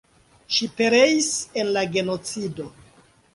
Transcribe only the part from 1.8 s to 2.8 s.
genocido.